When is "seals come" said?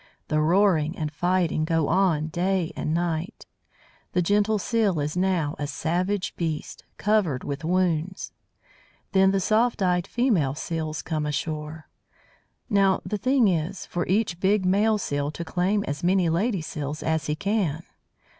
10.55-11.27